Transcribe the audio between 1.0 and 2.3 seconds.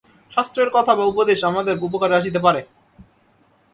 উপদেশ আমাদের উপকারে